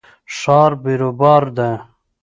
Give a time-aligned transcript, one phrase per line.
[0.37, 1.69] ښار بیروبار ده